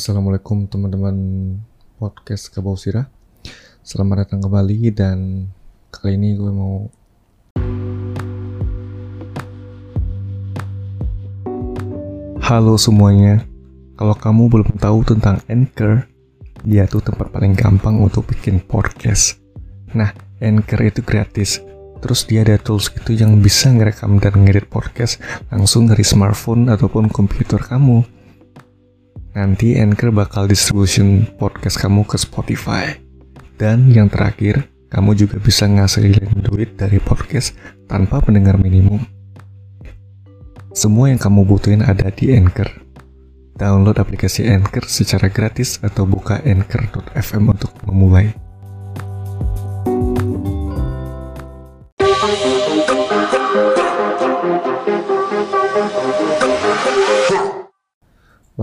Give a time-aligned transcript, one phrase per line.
[0.00, 1.12] Assalamualaikum teman-teman
[2.00, 3.12] podcast Kabau Sirah.
[3.84, 5.44] Selamat datang kembali dan
[5.92, 6.88] kali ini gue mau
[12.40, 13.44] Halo semuanya.
[14.00, 16.08] Kalau kamu belum tahu tentang Anchor
[16.64, 19.36] Dia tuh tempat paling gampang untuk bikin podcast.
[19.92, 21.60] Nah, Anchor itu gratis.
[22.00, 25.20] Terus dia ada tools gitu yang bisa ngerekam dan ngedit podcast
[25.52, 28.19] langsung dari smartphone ataupun komputer kamu.
[29.30, 32.98] Nanti Anchor bakal distribution podcast kamu ke Spotify.
[33.54, 37.54] Dan yang terakhir, kamu juga bisa ngasilin duit dari podcast
[37.86, 38.98] tanpa pendengar minimum.
[40.74, 42.66] Semua yang kamu butuhin ada di Anchor.
[43.54, 48.49] Download aplikasi Anchor secara gratis atau buka anchor.fm untuk memulai.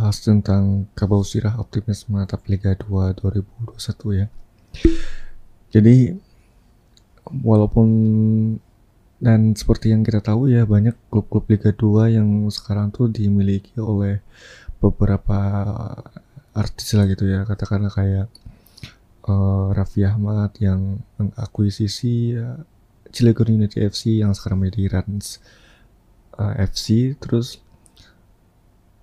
[0.00, 4.26] Bahas tentang Kabau Sirah optimis menatap Liga 2 2021 ya.
[5.68, 6.16] Jadi
[7.44, 7.88] walaupun
[9.20, 14.24] dan seperti yang kita tahu ya banyak klub-klub Liga 2 yang sekarang tuh dimiliki oleh
[14.80, 15.36] beberapa
[16.56, 18.32] artis lah gitu ya katakanlah kayak
[19.28, 22.64] uh, Raffi Ahmad yang mengakuisisi uh,
[23.12, 25.44] Cilegon Unity FC yang sekarang menjadi Rans
[26.40, 27.60] uh, FC terus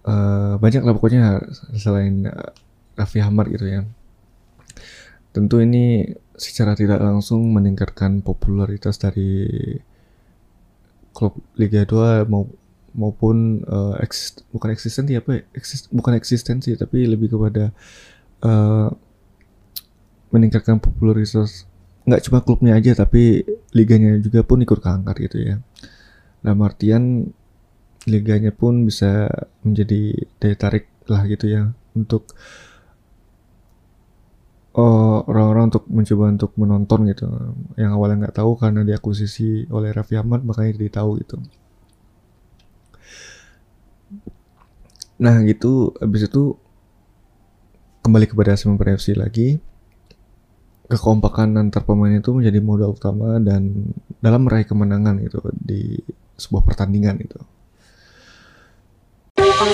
[0.07, 1.43] uh, banyak lah pokoknya
[1.75, 2.51] selain uh,
[2.95, 3.83] Raffi Ahmad gitu ya.
[5.35, 9.45] Tentu ini secara tidak langsung meningkatkan popularitas dari
[11.13, 12.49] klub Liga 2 mau,
[12.97, 17.73] maupun uh, eks, bukan eksistensi apa ya eksis, bukan eksistensi tapi lebih kepada
[18.45, 18.89] uh,
[20.33, 21.65] meningkatkan popularitas
[22.07, 23.43] nggak cuma klubnya aja tapi
[23.75, 25.55] liganya juga pun ikut keangkat gitu ya.
[26.41, 27.33] Dalam artian
[28.07, 29.27] liganya pun bisa
[29.67, 32.31] menjadi daya tarik lah gitu ya untuk
[34.77, 37.25] oh, orang-orang untuk mencoba untuk menonton gitu.
[37.75, 41.37] Yang awalnya nggak tahu karena diakuisisi oleh Raffi Ahmad makanya jadi tahu gitu.
[45.17, 45.97] Nah gitu.
[45.97, 46.55] Habis itu
[48.05, 49.57] kembali kepada Semen FC lagi.
[50.87, 53.91] Kekompakan antar pemain itu menjadi modal utama dan
[54.23, 55.99] dalam meraih kemenangan gitu di
[56.39, 57.35] sebuah pertandingan itu
[59.57, 59.65] dan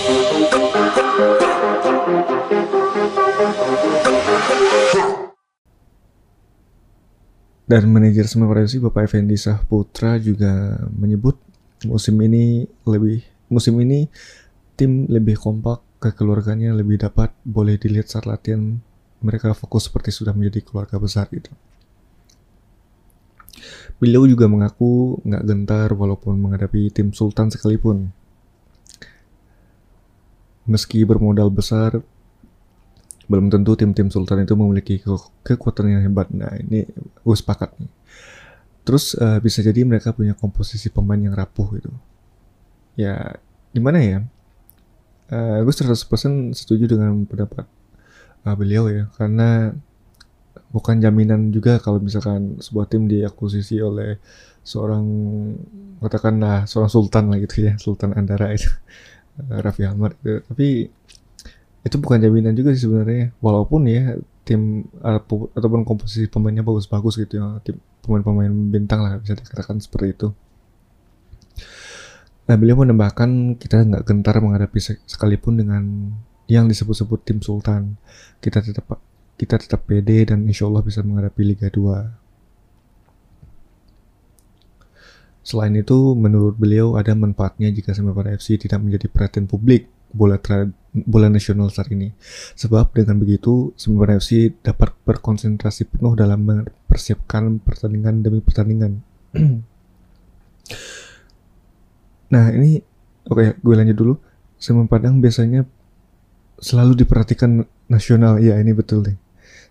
[7.92, 11.36] manajer Semarang FC Bapak Effendi Sahputra juga menyebut
[11.84, 14.08] musim ini lebih musim ini
[14.80, 18.80] tim lebih kompak kekeluarganya lebih dapat boleh dilihat saat latihan
[19.20, 21.52] mereka fokus seperti sudah menjadi keluarga besar gitu.
[24.00, 28.23] Beliau juga mengaku nggak gentar walaupun menghadapi tim Sultan sekalipun
[30.64, 32.00] meski bermodal besar,
[33.28, 35.12] belum tentu tim-tim Sultan itu memiliki ke
[35.44, 36.28] kekuatan yang hebat.
[36.32, 36.84] Nah ini
[37.24, 37.92] gue sepakat nih.
[38.84, 41.92] Terus uh, bisa jadi mereka punya komposisi pemain yang rapuh gitu.
[43.00, 43.40] Ya
[43.72, 44.20] gimana ya?
[45.32, 45.98] Uh, gue 100%
[46.52, 47.64] setuju dengan pendapat
[48.44, 49.08] uh, beliau ya.
[49.16, 49.72] Karena
[50.76, 54.20] bukan jaminan juga kalau misalkan sebuah tim diakuisisi oleh
[54.64, 55.06] seorang
[56.00, 58.68] katakanlah seorang sultan lah gitu ya, Sultan Andara itu.
[59.38, 60.46] Raffi Ahmad gitu.
[60.46, 60.94] tapi
[61.84, 63.36] itu bukan jaminan juga sih sebenarnya.
[63.44, 64.16] Walaupun ya
[64.48, 64.88] tim
[65.56, 67.60] ataupun komposisi pemainnya bagus-bagus gitu ya.
[67.66, 70.28] Tim pemain-pemain bintang lah bisa dikatakan seperti itu.
[72.44, 75.84] Nah beliau menambahkan kita nggak gentar menghadapi sekalipun dengan
[76.48, 78.00] yang disebut-sebut tim Sultan.
[78.40, 79.00] Kita tetap
[79.36, 82.23] kita tetap pede dan insya Allah bisa menghadapi Liga 2
[85.44, 90.40] Selain itu, menurut beliau ada manfaatnya jika Semarang FC tidak menjadi perhatian publik bola
[90.94, 92.16] bola nasional saat ini.
[92.56, 99.04] Sebab dengan begitu, Semarang FC dapat berkonsentrasi penuh dalam mempersiapkan pertandingan demi pertandingan.
[102.34, 102.80] nah, ini
[103.28, 104.16] oke, okay, gue lanjut dulu.
[104.88, 105.68] Padang biasanya
[106.56, 108.40] selalu diperhatikan nasional.
[108.40, 109.23] Ya, ini betul nih.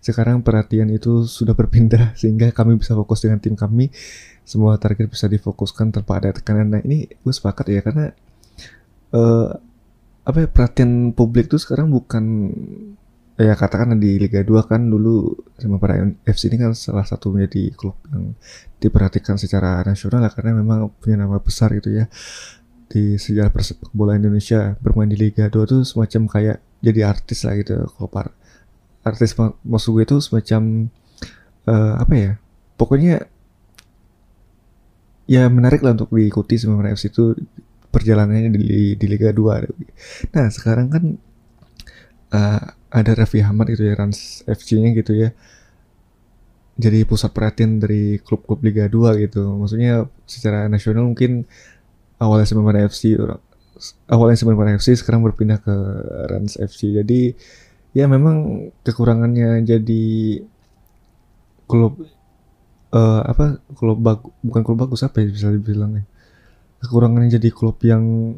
[0.02, 3.88] Sekarang perhatian itu sudah berpindah sehingga kami bisa fokus dengan tim kami.
[4.42, 6.74] Semua target bisa difokuskan tanpa ada tekanan.
[6.74, 8.10] Nah ini gue sepakat ya karena
[9.14, 9.54] uh,
[10.22, 12.50] apa ya perhatian publik tuh sekarang bukan
[13.38, 17.74] ya katakan di Liga 2 kan dulu sama para FC ini kan salah satu menjadi
[17.74, 18.36] klub yang
[18.78, 22.10] diperhatikan secara nasional lah karena memang punya nama besar gitu ya.
[22.90, 27.54] Di sejarah persepak bola Indonesia bermain di Liga 2 tuh semacam kayak jadi artis lah
[27.56, 28.10] gitu kalau
[29.02, 29.34] artis
[29.66, 30.88] maksud gue itu semacam
[31.66, 32.32] uh, apa ya
[32.78, 33.26] pokoknya
[35.26, 37.34] ya menarik lah untuk diikuti sebenarnya FC itu
[37.92, 40.32] perjalanannya di, di Liga 2.
[40.34, 41.04] Nah sekarang kan
[42.32, 42.62] uh,
[42.92, 45.30] ada Raffi Ahmad gitu ya Rans FC-nya gitu ya.
[46.80, 49.44] Jadi pusat perhatian dari klub-klub Liga 2 gitu.
[49.60, 51.44] Maksudnya secara nasional mungkin
[52.16, 53.20] awalnya pada FC
[54.08, 55.74] awalnya pada FC sekarang berpindah ke
[56.32, 57.34] Rans FC jadi
[57.92, 60.04] ya memang kekurangannya jadi
[61.68, 62.00] klub
[62.92, 66.04] uh, apa klub bagus bukan klub bagus apa ya bisa dibilang ya
[66.84, 68.36] kekurangannya jadi klub yang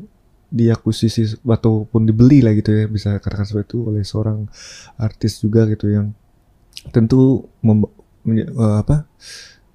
[0.54, 4.46] diakuisisi ataupun dibeli lah gitu ya bisa katakan seperti itu oleh seorang
[5.00, 6.14] artis juga gitu yang
[6.94, 7.86] tentu mem,
[8.54, 9.08] uh, apa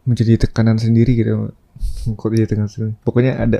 [0.07, 1.53] menjadi tekanan sendiri gitu.
[2.19, 2.93] Kok jadi tekanan sendiri?
[3.01, 3.59] Pokoknya ada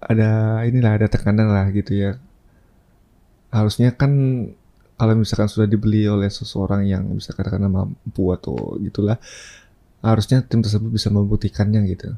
[0.00, 2.10] ada inilah ada tekanan lah gitu ya.
[3.52, 4.12] Harusnya kan
[4.96, 9.20] kalau misalkan sudah dibeli oleh seseorang yang bisa katakan mampu atau gitulah
[10.00, 12.16] harusnya tim tersebut bisa membuktikannya gitu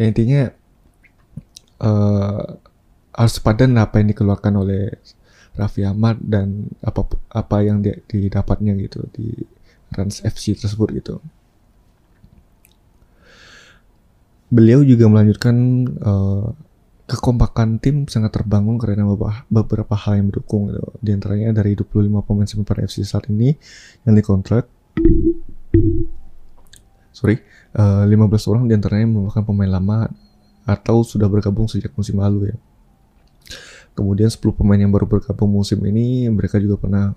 [0.00, 0.48] ya intinya
[1.84, 2.56] uh,
[3.12, 4.96] harus sepadan apa yang dikeluarkan oleh
[5.52, 9.36] Raffi Ahmad dan apa apa yang dia, didapatnya gitu di
[9.92, 11.20] Rans FC tersebut gitu.
[14.48, 15.56] Beliau juga melanjutkan
[16.00, 16.56] uh,
[17.06, 19.02] kekompakan tim sangat terbangun karena
[19.50, 20.82] beberapa hal yang mendukung gitu.
[21.02, 23.52] Di antaranya dari 25 pemain Semen FC saat ini
[24.06, 24.70] yang dikontrak
[27.12, 27.42] sorry,
[27.76, 30.08] uh, eh, 15 orang di antaranya merupakan pemain lama
[30.62, 32.56] atau sudah bergabung sejak musim lalu ya.
[33.92, 37.12] Kemudian 10 pemain yang baru bergabung musim ini mereka juga pernah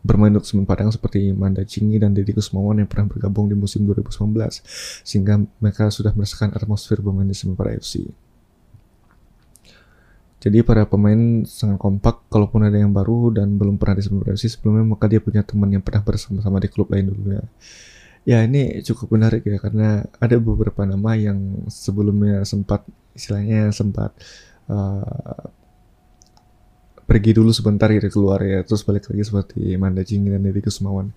[0.00, 3.84] bermain untuk Semen Padang seperti Manda Cingi dan Deddy Kusmawan yang pernah bergabung di musim
[3.84, 4.24] 2019
[5.04, 8.08] sehingga mereka sudah merasakan atmosfer bermain di Semen FC.
[10.38, 14.38] Jadi para pemain sangat kompak kalaupun ada yang baru dan belum pernah di Semen Padang
[14.38, 17.42] FC sebelumnya maka dia punya teman yang pernah bersama-sama di klub lain dulunya.
[18.22, 22.86] Ya ini cukup menarik ya karena ada beberapa nama yang sebelumnya sempat
[23.18, 24.14] istilahnya sempat
[24.70, 25.50] uh,
[27.08, 31.16] pergi dulu sebentar gitu keluar ya terus balik lagi seperti Manda Cing dan Deddy Kusmawan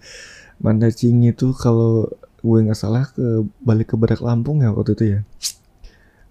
[0.63, 2.07] Manda Cing itu kalau
[2.41, 5.19] gue nggak salah ke balik ke Badak Lampung ya waktu itu ya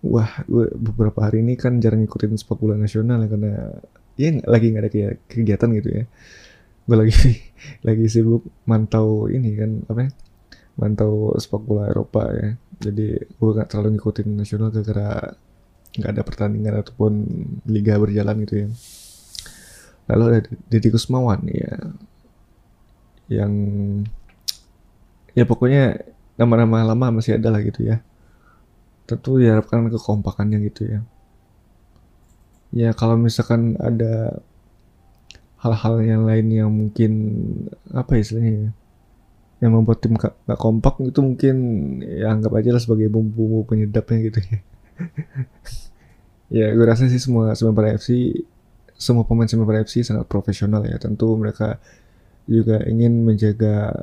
[0.01, 3.53] wah gue beberapa hari ini kan jarang ngikutin sepak bola nasional ya karena
[4.17, 4.91] ya lagi nggak ada
[5.29, 6.05] kegiatan gitu ya.
[6.89, 7.15] Gue lagi
[7.87, 10.11] lagi sibuk mantau ini kan apa ya
[10.81, 12.57] mantau sepak bola Eropa ya.
[12.81, 15.37] Jadi gue nggak terlalu ngikutin nasional gara-gara
[15.91, 17.13] nggak ada pertandingan ataupun
[17.69, 18.69] liga berjalan gitu ya.
[20.11, 20.41] Lalu ada
[20.73, 21.77] Deddy Kusmawan ya
[23.31, 23.53] yang
[25.39, 26.03] ya pokoknya
[26.35, 28.03] nama-nama lama masih ada lah gitu ya
[29.11, 31.01] tentu diharapkan kekompakannya gitu ya
[32.71, 34.39] ya kalau misalkan ada
[35.59, 37.13] hal-hal yang lain yang mungkin
[37.91, 38.71] apa ya istilahnya ya
[39.61, 41.57] yang membuat tim gak, gak kompak itu mungkin
[42.01, 44.59] ya anggap aja lah sebagai bumbu-bumbu penyedapnya gitu ya
[46.65, 48.41] ya gue rasa sih semua para FC
[49.01, 51.01] semua pemain Semen FC sangat profesional ya.
[51.01, 51.81] Tentu mereka
[52.45, 53.97] juga ingin menjaga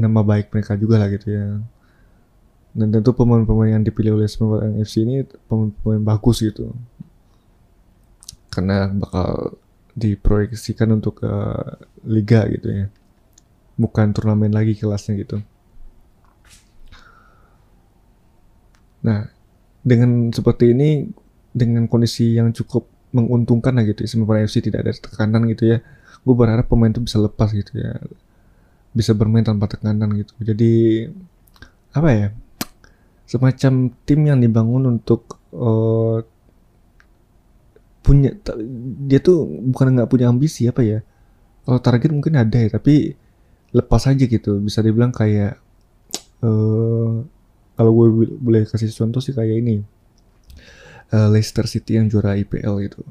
[0.00, 1.60] nama baik mereka juga lah gitu ya.
[2.70, 6.70] Dan tentu pemain-pemain yang dipilih oleh Semen FC ini pemain-pemain bagus gitu.
[8.50, 9.58] Karena bakal
[9.98, 11.32] diproyeksikan untuk ke
[12.06, 12.86] liga gitu ya.
[13.74, 15.42] Bukan turnamen lagi kelasnya gitu.
[19.00, 19.26] Nah,
[19.80, 21.08] dengan seperti ini
[21.50, 25.78] dengan kondisi yang cukup menguntungkan lah gitu ya sama FC tidak ada tekanan gitu ya
[26.22, 27.98] gue berharap pemain itu bisa lepas gitu ya
[28.94, 30.72] bisa bermain tanpa tekanan gitu jadi
[31.90, 32.28] apa ya
[33.30, 36.18] semacam tim yang dibangun untuk uh,
[38.02, 38.34] punya
[39.06, 40.98] dia tuh bukan nggak punya ambisi apa ya
[41.62, 43.14] kalau target mungkin ada ya tapi
[43.70, 45.62] lepas aja gitu bisa dibilang kayak
[46.42, 47.22] uh,
[47.78, 49.86] kalau gue boleh kasih contoh sih kayak ini
[51.14, 53.02] uh, Leicester City yang juara IPL gitu.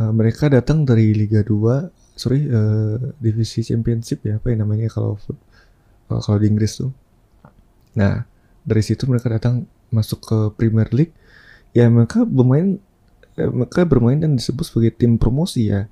[0.00, 5.20] Uh, mereka datang dari Liga 2, sorry, uh, divisi Championship ya, apa yang namanya kalau
[6.08, 6.92] uh, kalau di Inggris tuh.
[7.96, 8.24] Nah,
[8.64, 11.14] dari situ mereka datang masuk ke Premier League.
[11.76, 12.78] Ya mereka bermain
[13.38, 15.86] eh, mereka bermain dan disebut sebagai tim promosi ya.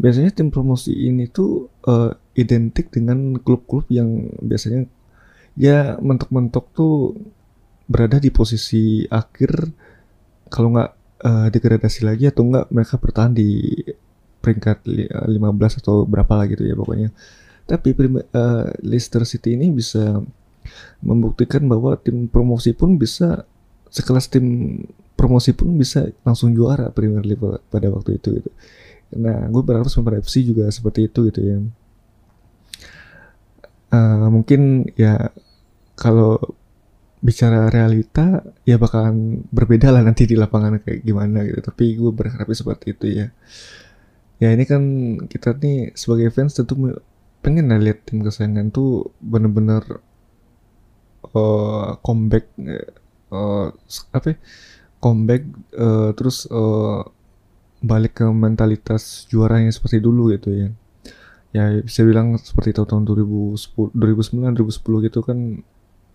[0.00, 4.88] Biasanya tim promosi ini tuh uh, identik dengan klub-klub yang biasanya
[5.60, 7.20] ya mentok-mentok tuh
[7.84, 9.68] berada di posisi akhir
[10.48, 13.76] kalau nggak uh, degradasi lagi atau nggak mereka bertahan di
[14.40, 17.12] peringkat 15 eh, atau berapa lah gitu ya pokoknya.
[17.68, 20.18] Tapi uh, Leicester City ini bisa
[21.00, 23.44] membuktikan bahwa tim promosi pun bisa
[23.90, 24.78] sekelas tim
[25.18, 28.50] promosi pun bisa langsung juara Premier League pada waktu itu gitu.
[29.20, 31.58] Nah, gue berharap sama FC juga seperti itu gitu ya.
[33.90, 35.34] Uh, mungkin ya
[35.98, 36.38] kalau
[37.20, 42.48] bicara realita ya bakalan berbeda lah nanti di lapangan kayak gimana gitu tapi gue berharap
[42.48, 43.26] seperti itu ya
[44.40, 44.82] ya ini kan
[45.28, 46.96] kita nih sebagai fans tentu
[47.44, 50.00] pengen lah lihat tim kesayangan tuh bener-bener
[51.34, 52.50] uh, comeback
[53.30, 53.70] uh,
[54.14, 54.36] apa ya?
[55.00, 55.42] comeback
[55.80, 57.02] uh, terus uh,
[57.80, 60.68] balik ke mentalitas juaranya seperti dulu gitu ya.
[61.50, 65.64] Ya bisa bilang seperti tahun-tahun 2010 2009 2010 gitu kan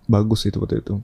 [0.06, 1.02] bagus itu waktu itu.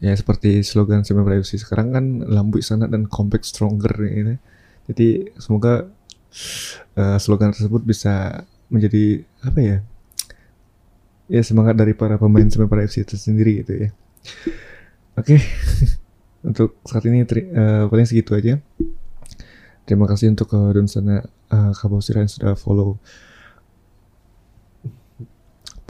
[0.00, 4.40] Ya seperti slogan Semen Privacy sekarang kan lambu sana dan compact stronger ini.
[4.88, 5.90] Jadi semoga
[6.96, 9.76] uh, slogan tersebut bisa menjadi apa ya
[11.30, 13.88] ya semangat dari para pemain Semen Privacy itu sendiri gitu ya
[15.14, 15.40] oke okay.
[16.50, 18.58] untuk saat ini uh, paling segitu aja
[19.86, 21.22] terima kasih untuk uh, Dunsana
[21.54, 22.98] uh, Kabosira yang sudah follow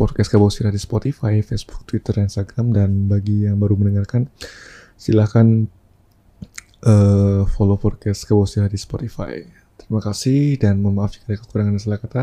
[0.00, 4.32] podcast Kabosira di Spotify, Facebook, Twitter, Instagram dan bagi yang baru mendengarkan
[4.96, 5.68] silahkan
[6.88, 9.44] uh, follow podcast Kabosira di Spotify.
[9.76, 12.22] Terima kasih dan mohon maaf jika ada kekurangan dan salah kata.